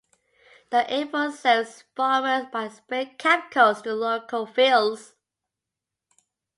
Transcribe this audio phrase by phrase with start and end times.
[0.71, 5.13] The airport serves farmers by spraying chemicals to local fields.